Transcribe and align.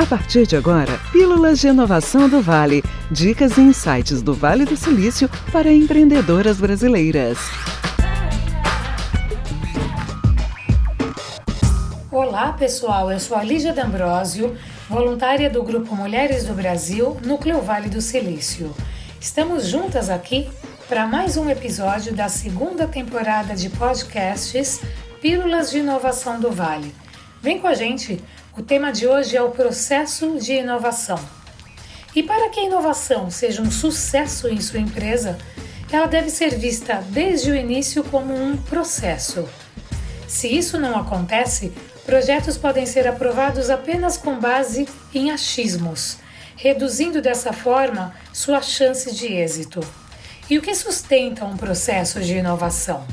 A 0.00 0.06
partir 0.06 0.46
de 0.46 0.56
agora, 0.56 0.98
Pílulas 1.12 1.58
de 1.58 1.68
Inovação 1.68 2.26
do 2.26 2.40
Vale. 2.40 2.82
Dicas 3.10 3.58
e 3.58 3.60
insights 3.60 4.22
do 4.22 4.32
Vale 4.32 4.64
do 4.64 4.74
Silício 4.74 5.28
para 5.52 5.70
empreendedoras 5.70 6.56
brasileiras. 6.56 7.36
Olá, 12.10 12.50
pessoal. 12.54 13.12
Eu 13.12 13.20
sou 13.20 13.36
a 13.36 13.44
Lígia 13.44 13.74
D'Ambrosio, 13.74 14.56
voluntária 14.88 15.50
do 15.50 15.62
Grupo 15.62 15.94
Mulheres 15.94 16.46
do 16.46 16.54
Brasil, 16.54 17.18
Núcleo 17.22 17.60
Vale 17.60 17.90
do 17.90 18.00
Silício. 18.00 18.74
Estamos 19.20 19.66
juntas 19.66 20.08
aqui 20.08 20.48
para 20.88 21.06
mais 21.06 21.36
um 21.36 21.50
episódio 21.50 22.14
da 22.14 22.30
segunda 22.30 22.86
temporada 22.86 23.54
de 23.54 23.68
podcasts 23.68 24.80
Pílulas 25.20 25.70
de 25.70 25.80
Inovação 25.80 26.40
do 26.40 26.50
Vale. 26.50 26.94
Vem 27.42 27.58
com 27.58 27.66
a 27.66 27.74
gente 27.74 28.18
o 28.56 28.62
tema 28.62 28.92
de 28.92 29.06
hoje 29.06 29.36
é 29.36 29.42
o 29.42 29.50
processo 29.50 30.38
de 30.38 30.54
inovação. 30.54 31.18
E 32.14 32.22
para 32.22 32.48
que 32.48 32.60
a 32.60 32.64
inovação 32.64 33.30
seja 33.30 33.62
um 33.62 33.70
sucesso 33.70 34.48
em 34.48 34.60
sua 34.60 34.80
empresa, 34.80 35.38
ela 35.92 36.06
deve 36.06 36.30
ser 36.30 36.56
vista 36.56 37.02
desde 37.08 37.50
o 37.50 37.54
início 37.54 38.02
como 38.04 38.34
um 38.34 38.56
processo. 38.56 39.48
Se 40.26 40.48
isso 40.48 40.78
não 40.78 40.98
acontece, 40.98 41.72
projetos 42.04 42.56
podem 42.56 42.86
ser 42.86 43.06
aprovados 43.06 43.70
apenas 43.70 44.16
com 44.16 44.38
base 44.38 44.88
em 45.14 45.30
achismos, 45.30 46.18
reduzindo 46.56 47.22
dessa 47.22 47.52
forma 47.52 48.14
sua 48.32 48.60
chance 48.60 49.14
de 49.14 49.26
êxito. 49.26 49.80
E 50.48 50.58
o 50.58 50.62
que 50.62 50.74
sustenta 50.74 51.44
um 51.44 51.56
processo 51.56 52.20
de 52.20 52.34
inovação? 52.34 53.06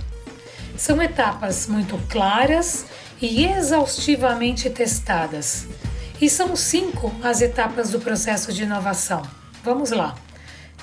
São 0.75 1.01
etapas 1.01 1.67
muito 1.67 1.99
claras 2.09 2.85
e 3.21 3.45
exaustivamente 3.45 4.69
testadas. 4.69 5.67
E 6.19 6.29
são 6.29 6.55
cinco 6.55 7.13
as 7.23 7.41
etapas 7.41 7.89
do 7.89 7.99
processo 7.99 8.51
de 8.51 8.63
inovação. 8.63 9.21
Vamos 9.63 9.91
lá: 9.91 10.15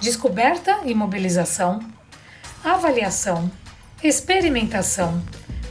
descoberta 0.01 0.81
e 0.85 0.95
mobilização, 0.95 1.81
avaliação, 2.63 3.51
experimentação, 4.03 5.23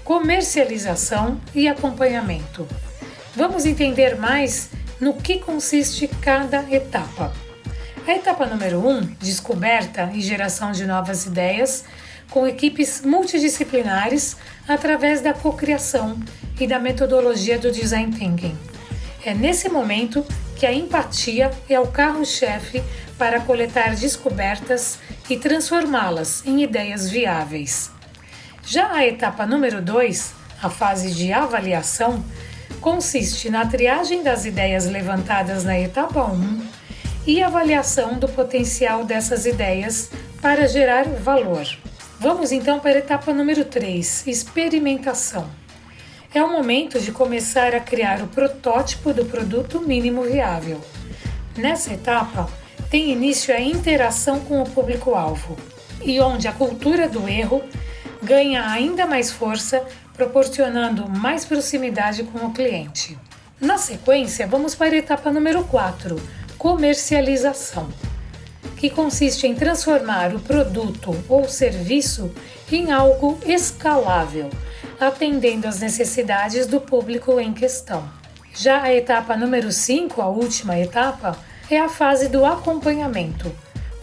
comercialização 0.03 1.39
e 1.55 1.67
acompanhamento. 1.67 2.67
Vamos 3.35 3.65
entender 3.65 4.17
mais 4.17 4.69
no 4.99 5.15
que 5.15 5.39
consiste 5.39 6.07
cada 6.07 6.65
etapa. 6.71 7.33
A 8.05 8.11
etapa 8.11 8.45
número 8.45 8.85
1, 8.85 8.89
um, 8.89 9.01
descoberta 9.19 10.11
e 10.13 10.19
geração 10.19 10.71
de 10.71 10.85
novas 10.85 11.25
ideias, 11.25 11.85
com 12.29 12.45
equipes 12.45 13.01
multidisciplinares 13.01 14.35
através 14.67 15.21
da 15.21 15.33
cocriação 15.33 16.19
e 16.59 16.67
da 16.67 16.79
metodologia 16.79 17.57
do 17.57 17.71
design 17.71 18.11
thinking. 18.15 18.57
É 19.25 19.33
nesse 19.33 19.69
momento 19.69 20.25
que 20.55 20.65
a 20.65 20.73
empatia 20.73 21.51
é 21.69 21.79
o 21.79 21.87
carro-chefe 21.87 22.83
para 23.17 23.39
coletar 23.39 23.95
descobertas 23.95 24.99
e 25.29 25.37
transformá-las 25.37 26.45
em 26.45 26.63
ideias 26.63 27.09
viáveis. 27.09 27.91
Já 28.65 28.91
a 28.93 29.05
etapa 29.05 29.45
número 29.45 29.81
2, 29.81 30.33
a 30.61 30.69
fase 30.69 31.13
de 31.13 31.33
avaliação, 31.33 32.23
consiste 32.79 33.49
na 33.49 33.65
triagem 33.65 34.23
das 34.23 34.45
ideias 34.45 34.85
levantadas 34.85 35.63
na 35.63 35.79
etapa 35.79 36.23
1 36.23 36.33
um, 36.33 36.65
e 37.25 37.41
avaliação 37.41 38.19
do 38.19 38.27
potencial 38.27 39.05
dessas 39.05 39.45
ideias 39.45 40.11
para 40.41 40.67
gerar 40.67 41.05
valor. 41.05 41.65
Vamos 42.19 42.51
então 42.51 42.79
para 42.79 42.91
a 42.91 42.99
etapa 42.99 43.33
número 43.33 43.65
3, 43.65 44.27
experimentação 44.27 45.62
é 46.33 46.43
o 46.43 46.51
momento 46.51 46.99
de 46.99 47.11
começar 47.11 47.75
a 47.75 47.79
criar 47.79 48.21
o 48.21 48.27
protótipo 48.27 49.13
do 49.13 49.23
produto 49.23 49.79
mínimo 49.79 50.23
viável. 50.23 50.81
Nessa 51.55 51.93
etapa, 51.93 52.49
tem 52.89 53.11
início 53.11 53.53
a 53.53 53.61
interação 53.61 54.39
com 54.39 54.59
o 54.59 54.69
público-alvo 54.69 55.55
e 56.01 56.19
onde 56.19 56.47
a 56.47 56.51
cultura 56.51 57.07
do 57.07 57.27
erro 57.27 57.61
ganha 58.21 58.67
ainda 58.67 59.05
mais 59.05 59.31
força, 59.31 59.85
proporcionando 60.15 61.07
mais 61.07 61.45
proximidade 61.45 62.23
com 62.23 62.47
o 62.47 62.51
cliente. 62.51 63.17
Na 63.61 63.77
sequência, 63.77 64.47
vamos 64.47 64.73
para 64.73 64.95
a 64.95 64.97
etapa 64.97 65.31
número 65.31 65.63
4, 65.65 66.19
comercialização, 66.57 67.87
que 68.77 68.89
consiste 68.89 69.45
em 69.45 69.53
transformar 69.53 70.33
o 70.33 70.39
produto 70.39 71.15
ou 71.29 71.47
serviço 71.47 72.33
em 72.71 72.91
algo 72.91 73.37
escalável 73.45 74.49
atendendo 74.99 75.67
às 75.67 75.79
necessidades 75.79 76.67
do 76.67 76.79
público 76.79 77.39
em 77.39 77.53
questão. 77.53 78.07
Já 78.55 78.83
a 78.83 78.93
etapa 78.93 79.35
número 79.35 79.71
5, 79.71 80.21
a 80.21 80.27
última 80.27 80.77
etapa, 80.79 81.37
é 81.69 81.79
a 81.79 81.89
fase 81.89 82.27
do 82.27 82.45
acompanhamento. 82.45 83.51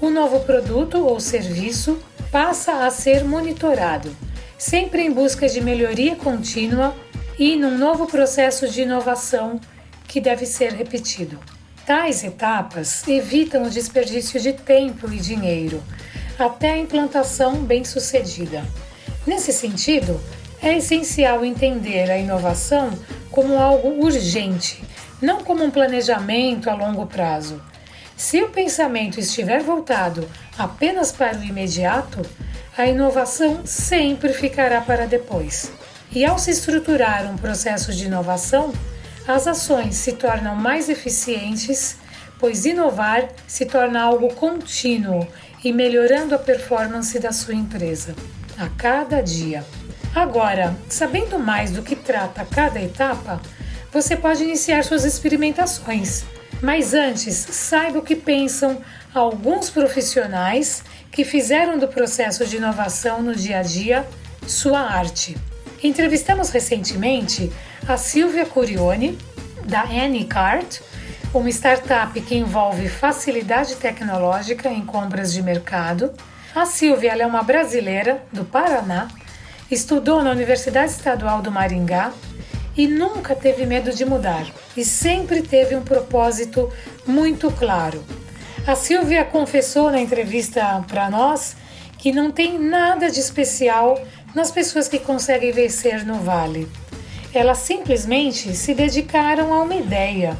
O 0.01 0.11
novo 0.11 0.41
produto 0.41 1.05
ou 1.07 1.21
serviço 1.21 1.99
passa 2.33 2.85
a 2.85 2.91
ser 2.91 3.25
monitorado, 3.25 4.15
sempre 4.59 5.03
em 5.03 5.13
busca 5.13 5.49
de 5.49 5.61
melhoria 5.61 6.17
contínua 6.17 6.95
e 7.39 7.57
num 7.57 7.77
novo 7.79 8.07
processo 8.07 8.69
de 8.69 8.83
inovação 8.83 9.61
que 10.07 10.21
deve 10.21 10.47
ser 10.47 10.73
repetido. 10.73 11.39
Tais 11.87 12.23
etapas 12.25 13.07
evitam 13.09 13.65
o 13.65 13.71
desperdício 13.71 14.41
de 14.41 14.53
tempo 14.53 15.11
e 15.13 15.19
dinheiro 15.19 15.83
até 16.39 16.73
a 16.73 16.79
implantação 16.79 17.63
bem-sucedida. 17.63 18.65
Nesse 19.27 19.53
sentido, 19.53 20.21
é 20.63 20.77
essencial 20.77 21.45
entender 21.45 22.11
a 22.11 22.19
inovação 22.19 22.91
como 23.31 23.59
algo 23.59 24.05
urgente, 24.05 24.83
não 25.21 25.43
como 25.43 25.65
um 25.65 25.71
planejamento 25.71 26.69
a 26.69 26.75
longo 26.75 27.07
prazo. 27.07 27.63
Se 28.17 28.43
o 28.43 28.51
pensamento 28.51 29.19
estiver 29.19 29.63
voltado 29.63 30.29
apenas 30.59 31.11
para 31.11 31.39
o 31.39 31.45
imediato, 31.45 32.21
a 32.77 32.87
inovação 32.87 33.61
sempre 33.65 34.33
ficará 34.33 34.81
para 34.81 35.07
depois. 35.07 35.73
E 36.13 36.25
ao 36.25 36.39
se 36.39 36.51
estruturar 36.51 37.31
um 37.31 37.37
processo 37.37 37.95
de 37.95 38.07
inovação, 38.07 38.73
as 39.27 39.47
ações 39.47 39.95
se 39.97 40.13
tornam 40.13 40.57
mais 40.57 40.89
eficientes, 40.89 41.97
pois 42.39 42.67
inovar 42.67 43.29
se 43.47 43.65
torna 43.65 44.03
algo 44.03 44.35
contínuo 44.35 45.27
e 45.63 45.73
melhorando 45.73 46.35
a 46.35 46.39
performance 46.39 47.19
da 47.19 47.33
sua 47.33 47.55
empresa 47.55 48.15
a 48.59 48.69
cada 48.69 49.23
dia. 49.23 49.65
Agora, 50.15 50.77
sabendo 50.89 51.39
mais 51.39 51.71
do 51.71 51.83
que 51.83 51.95
trata 51.95 52.45
cada 52.45 52.81
etapa, 52.81 53.41
você 53.93 54.17
pode 54.17 54.43
iniciar 54.43 54.83
suas 54.83 55.05
experimentações. 55.05 56.25
Mas 56.61 56.95
antes, 56.95 57.35
saiba 57.37 57.99
o 57.99 58.03
que 58.03 58.17
pensam 58.17 58.81
alguns 59.15 59.71
profissionais 59.71 60.83
que 61.11 61.25
fizeram 61.25 61.79
do 61.79 61.89
processo 61.89 62.45
de 62.45 62.57
inovação 62.57 63.23
no 63.23 63.35
dia 63.35 63.61
a 63.61 63.63
dia 63.63 64.07
sua 64.47 64.81
arte. 64.81 65.37
Entrevistamos 65.83 66.51
recentemente 66.51 67.51
a 67.89 67.97
Silvia 67.97 68.45
Curione, 68.45 69.17
da 69.65 69.83
Anycart, 69.83 70.81
uma 71.33 71.49
startup 71.49 72.21
que 72.21 72.35
envolve 72.35 72.89
facilidade 72.89 73.77
tecnológica 73.77 74.69
em 74.69 74.85
compras 74.85 75.33
de 75.33 75.43
mercado. 75.43 76.13
A 76.55 76.67
Silvia 76.67 77.13
é 77.13 77.27
uma 77.27 77.43
brasileira 77.43 78.23
do 78.33 78.45
Paraná 78.45 79.09
Estudou 79.71 80.21
na 80.21 80.33
Universidade 80.33 80.91
Estadual 80.91 81.41
do 81.41 81.53
Maringá 81.53 82.13
e 82.77 82.89
nunca 82.89 83.37
teve 83.37 83.65
medo 83.65 83.93
de 83.93 84.05
mudar 84.05 84.45
e 84.77 84.85
sempre 84.85 85.43
teve 85.43 85.77
um 85.77 85.83
propósito 85.83 86.73
muito 87.07 87.53
claro. 87.53 88.03
A 88.67 88.75
Silvia 88.75 89.25
confessou 89.25 89.89
na 89.89 90.01
entrevista 90.01 90.85
para 90.89 91.09
nós 91.09 91.55
que 91.99 92.11
não 92.11 92.33
tem 92.33 92.59
nada 92.59 93.09
de 93.09 93.21
especial 93.21 94.03
nas 94.35 94.51
pessoas 94.51 94.89
que 94.89 94.99
conseguem 94.99 95.53
vencer 95.53 96.05
no 96.05 96.15
Vale. 96.15 96.69
Elas 97.33 97.59
simplesmente 97.59 98.57
se 98.57 98.75
dedicaram 98.75 99.55
a 99.55 99.63
uma 99.63 99.77
ideia, 99.77 100.37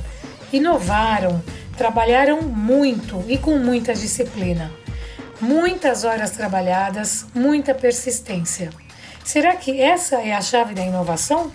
inovaram, 0.53 1.41
trabalharam 1.77 2.43
muito 2.43 3.25
e 3.29 3.39
com 3.39 3.57
muita 3.59 3.95
disciplina. 3.95 4.73
Muitas 5.41 6.03
horas 6.03 6.33
trabalhadas, 6.33 7.27
muita 7.33 7.73
persistência. 7.75 8.71
Será 9.33 9.55
que 9.55 9.81
essa 9.81 10.17
é 10.17 10.35
a 10.35 10.41
chave 10.41 10.75
da 10.75 10.83
inovação? 10.83 11.53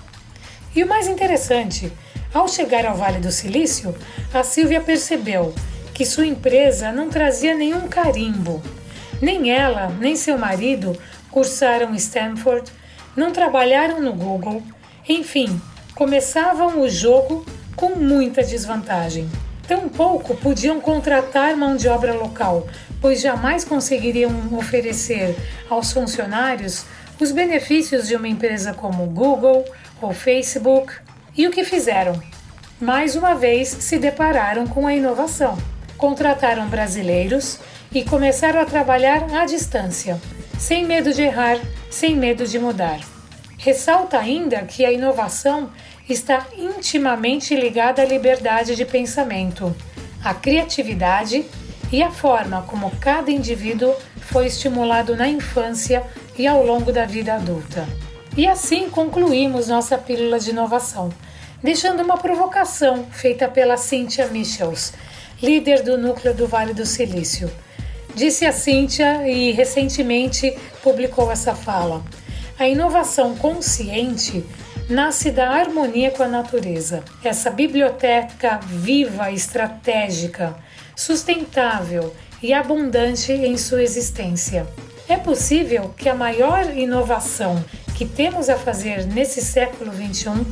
E 0.74 0.82
o 0.82 0.88
mais 0.88 1.10
interessante, 1.10 1.92
ao 2.34 2.48
chegar 2.48 2.86
ao 2.86 2.96
Vale 2.96 3.20
do 3.20 3.34
Silício, 3.34 3.94
a 4.34 4.46
Silvia 4.46 4.80
percebeu 4.80 5.54
que 5.94 6.06
sua 6.06 6.26
empresa 6.26 6.94
não 6.94 7.10
trazia 7.10 7.54
nenhum 7.54 7.90
carimbo. 7.90 8.64
Nem 9.22 9.52
ela, 9.52 9.90
nem 9.90 10.16
seu 10.16 10.38
marido 10.38 10.98
cursaram 11.30 11.94
Stanford, 11.96 12.72
não 13.14 13.34
trabalharam 13.34 14.00
no 14.00 14.14
Google, 14.14 14.64
enfim, 15.06 15.60
começavam 15.96 16.80
o 16.80 16.88
jogo 16.88 17.46
com 17.76 17.90
muita 17.90 18.42
desvantagem. 18.42 19.30
Tampouco 19.68 20.38
podiam 20.38 20.80
contratar 20.80 21.58
mão 21.58 21.76
de 21.76 21.90
obra 21.90 22.14
local, 22.14 22.70
pois 23.02 23.20
jamais 23.20 23.66
conseguiriam 23.66 24.32
oferecer 24.54 25.36
aos 25.70 25.92
funcionários 25.92 26.86
os 27.20 27.32
benefícios 27.32 28.08
de 28.08 28.16
uma 28.16 28.28
empresa 28.28 28.74
como 28.74 29.06
Google 29.06 29.66
ou 30.02 30.14
Facebook. 30.14 30.94
E 31.38 31.48
o 31.48 31.52
que 31.52 31.64
fizeram? 31.64 32.22
mais 32.80 33.16
uma 33.16 33.34
vez 33.34 33.70
se 33.70 33.98
depararam 33.98 34.68
com 34.68 34.86
a 34.86 34.94
inovação. 34.94 35.58
Contrataram 35.98 36.68
brasileiros 36.68 37.60
e 37.92 38.04
começaram 38.04 38.60
a 38.60 38.66
trabalhar 38.66 39.24
à 39.34 39.46
distância, 39.46 40.20
sem 40.60 40.86
medo 40.86 41.14
de 41.14 41.22
errar, 41.22 41.58
sem 41.90 42.16
medo 42.16 42.46
de 42.46 42.60
mudar. 42.60 43.00
Ressalta 43.58 44.20
ainda 44.20 44.60
que 44.64 44.86
a 44.86 44.92
inovação 44.92 45.72
está 46.08 46.46
intimamente 46.58 47.56
ligada 47.56 48.02
à 48.02 48.06
liberdade 48.06 48.76
de 48.76 48.86
pensamento, 48.86 49.74
à 50.24 50.34
criatividade 50.34 51.46
e 51.92 52.04
à 52.04 52.12
forma 52.12 52.64
como 52.68 52.92
cada 53.00 53.32
indivíduo 53.32 53.96
foi 54.20 54.48
estimulado 54.48 55.16
na 55.16 55.28
infância 55.28 56.04
e 56.38 56.48
ao 56.48 56.66
longo 56.66 56.92
da 56.92 57.06
vida 57.06 57.36
adulta. 57.36 57.88
E 58.38 58.46
assim 58.48 58.90
concluímos 58.90 59.68
nossa 59.68 59.98
pílula 59.98 60.40
de 60.40 60.50
inovação, 60.50 61.10
deixando 61.64 62.04
uma 62.04 62.18
provocação 62.18 63.06
feita 63.12 63.48
pela 63.48 63.78
Cynthia 63.78 64.28
Michels, 64.28 64.94
líder 65.42 65.84
do 65.84 65.98
núcleo 65.98 66.34
do 66.34 66.48
Vale 66.48 66.74
do 66.74 66.86
Silício. 66.86 67.50
Disse 68.14 68.46
a 68.46 68.52
Cynthia 68.52 69.28
e 69.28 69.52
recentemente 69.52 70.58
publicou 70.82 71.32
essa 71.32 71.54
fala. 71.56 72.04
A 72.58 72.68
inovação 72.68 73.36
consciente 73.36 74.46
nasce 74.90 75.32
da 75.32 75.50
harmonia 75.50 76.12
com 76.12 76.24
a 76.24 76.28
natureza. 76.28 77.04
Essa 77.24 77.50
biblioteca 77.50 78.60
viva, 78.64 79.32
estratégica, 79.32 80.56
sustentável 80.96 82.16
e 82.42 82.54
abundante 82.54 83.32
em 83.32 83.58
sua 83.58 83.84
existência. 83.84 84.66
É 85.08 85.18
possível 85.18 85.94
que 85.96 86.10
a 86.10 86.16
maior 86.16 86.76
inovação 86.76 87.64
que 87.96 88.06
temos 88.06 88.50
a 88.50 88.58
fazer 88.58 89.06
nesse 89.06 89.40
século 89.40 89.92
XXI 89.94 90.46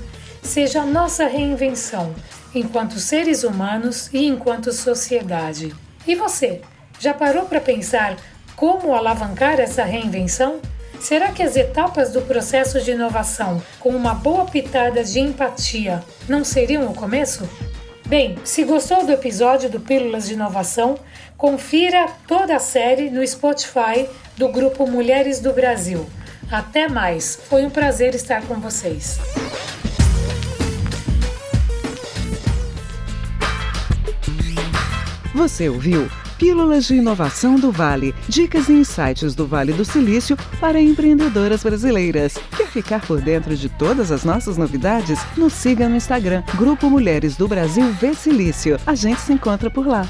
seja 0.44 0.82
a 0.82 0.86
nossa 0.86 1.26
reinvenção 1.26 2.14
enquanto 2.54 3.00
seres 3.00 3.44
humanos 3.44 4.10
e 4.14 4.28
enquanto 4.28 4.72
sociedade. 4.72 5.74
E 6.06 6.14
você, 6.14 6.62
já 7.00 7.14
parou 7.14 7.46
para 7.46 7.60
pensar 7.60 8.16
como 8.56 8.94
alavancar 8.94 9.60
essa 9.60 9.84
reinvenção? 9.84 10.60
Será 11.00 11.32
que 11.32 11.42
as 11.42 11.56
etapas 11.56 12.12
do 12.12 12.22
processo 12.22 12.80
de 12.80 12.92
inovação, 12.92 13.62
com 13.80 13.90
uma 13.90 14.14
boa 14.14 14.46
pitada 14.46 15.04
de 15.04 15.20
empatia, 15.20 16.04
não 16.30 16.44
seriam 16.44 16.86
o 16.86 16.94
começo? 16.94 17.50
Bem, 18.06 18.38
se 18.44 18.64
gostou 18.64 19.06
do 19.06 19.12
episódio 19.12 19.70
do 19.70 19.80
Pílulas 19.80 20.28
de 20.28 20.34
Inovação, 20.34 21.00
confira 21.36 22.08
toda 22.28 22.56
a 22.56 22.60
série 22.60 23.10
no 23.10 23.26
Spotify 23.26 24.08
do 24.38 24.50
grupo 24.50 24.88
Mulheres 24.88 25.40
do 25.40 25.54
Brasil. 25.54 26.06
Até 26.52 26.88
mais, 26.88 27.40
foi 27.50 27.66
um 27.66 27.70
prazer 27.70 28.14
estar 28.16 28.42
com 28.44 28.56
vocês. 28.56 29.20
Você 35.34 35.68
ouviu 35.68 36.08
Pílulas 36.38 36.86
de 36.86 36.96
Inovação 36.96 37.56
do 37.56 37.72
Vale. 37.72 38.14
Dicas 38.28 38.68
e 38.68 38.74
insights 38.74 39.34
do 39.34 39.48
Vale 39.48 39.72
do 39.72 39.86
Silício 39.86 40.38
para 40.60 40.82
empreendedoras 40.82 41.64
brasileiras. 41.64 42.38
Quer 42.58 42.68
ficar 42.68 43.00
por 43.06 43.22
dentro 43.22 43.56
de 43.56 43.70
todas 43.70 44.12
as 44.12 44.26
nossas 44.26 44.58
novidades? 44.58 45.20
Nos 45.38 45.54
siga 45.54 45.88
no 45.88 45.96
Instagram, 45.96 46.44
Grupo 46.56 46.90
Mulheres 46.90 47.38
do 47.38 47.48
Brasil 47.48 47.92
V 47.94 48.14
Silício. 48.14 48.78
A 48.86 48.94
gente 48.94 49.22
se 49.22 49.32
encontra 49.32 49.70
por 49.70 49.88
lá. 49.88 50.06